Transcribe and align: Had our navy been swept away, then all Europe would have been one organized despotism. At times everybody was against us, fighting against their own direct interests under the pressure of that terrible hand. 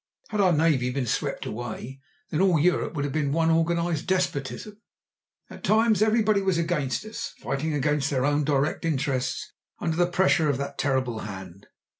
Had 0.29 0.41
our 0.41 0.51
navy 0.51 0.89
been 0.89 1.05
swept 1.05 1.45
away, 1.45 1.99
then 2.31 2.41
all 2.41 2.57
Europe 2.59 2.95
would 2.95 3.05
have 3.05 3.13
been 3.13 3.31
one 3.31 3.51
organized 3.51 4.07
despotism. 4.07 4.81
At 5.47 5.63
times 5.63 6.01
everybody 6.01 6.41
was 6.41 6.57
against 6.57 7.05
us, 7.05 7.35
fighting 7.37 7.75
against 7.75 8.09
their 8.09 8.25
own 8.25 8.43
direct 8.43 8.83
interests 8.83 9.51
under 9.77 9.97
the 9.97 10.07
pressure 10.09 10.49
of 10.49 10.57
that 10.57 10.79
terrible 10.79 11.19
hand. 11.19 11.67